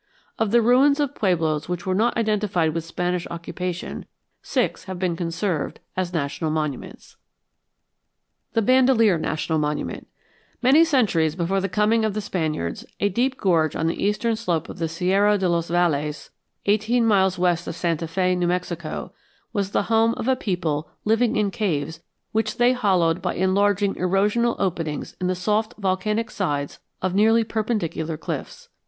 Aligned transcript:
Of 0.39 0.49
the 0.49 0.63
ruins 0.63 0.99
of 0.99 1.13
pueblos 1.13 1.69
which 1.69 1.85
were 1.85 1.93
not 1.93 2.17
identified 2.17 2.73
with 2.73 2.83
Spanish 2.83 3.27
occupation, 3.29 4.05
six 4.41 4.85
have 4.85 4.97
been 4.97 5.15
conserved 5.15 5.79
as 5.95 6.11
national 6.11 6.49
monuments. 6.49 7.17
THE 8.53 8.63
BANDELIER 8.63 9.19
NATIONAL 9.19 9.59
MONUMENT 9.59 10.07
Many 10.63 10.83
centuries 10.85 11.35
before 11.35 11.61
the 11.61 11.69
coming 11.69 12.03
of 12.03 12.15
the 12.15 12.19
Spaniards, 12.19 12.83
a 12.99 13.09
deep 13.09 13.37
gorge 13.37 13.75
on 13.75 13.85
the 13.85 14.03
eastern 14.03 14.35
slope 14.35 14.69
of 14.69 14.79
the 14.79 14.87
Sierra 14.89 15.37
de 15.37 15.47
los 15.47 15.67
Valles, 15.69 16.31
eighteen 16.65 17.05
miles 17.05 17.37
west 17.37 17.67
of 17.67 17.75
Santa 17.75 18.07
Fé, 18.07 18.35
New 18.35 18.47
Mexico, 18.47 19.13
was 19.53 19.69
the 19.69 19.83
home 19.83 20.15
of 20.15 20.27
a 20.27 20.35
people 20.35 20.89
living 21.05 21.35
in 21.35 21.51
caves 21.51 22.01
which 22.31 22.57
they 22.57 22.73
hollowed 22.73 23.21
by 23.21 23.35
enlarging 23.35 23.93
erosional 23.93 24.55
openings 24.57 25.15
in 25.21 25.27
the 25.27 25.35
soft 25.35 25.75
volcanic 25.77 26.31
sides 26.31 26.79
of 27.03 27.13
nearly 27.13 27.43
perpendicular 27.43 28.17
cliffs. 28.17 28.67